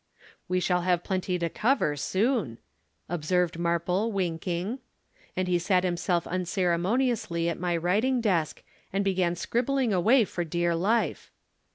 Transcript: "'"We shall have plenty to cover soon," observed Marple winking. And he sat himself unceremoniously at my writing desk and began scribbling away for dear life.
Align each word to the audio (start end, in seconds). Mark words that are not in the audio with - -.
"'"We 0.47 0.59
shall 0.61 0.81
have 0.81 1.03
plenty 1.03 1.37
to 1.37 1.47
cover 1.47 1.95
soon," 1.95 2.57
observed 3.07 3.59
Marple 3.59 4.11
winking. 4.11 4.79
And 5.37 5.47
he 5.47 5.59
sat 5.59 5.83
himself 5.83 6.25
unceremoniously 6.25 7.47
at 7.49 7.59
my 7.59 7.77
writing 7.77 8.19
desk 8.19 8.63
and 8.91 9.05
began 9.05 9.35
scribbling 9.35 9.93
away 9.93 10.25
for 10.25 10.43
dear 10.43 10.73
life. 10.73 11.29